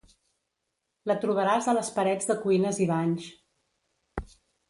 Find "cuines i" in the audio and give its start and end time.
2.45-2.89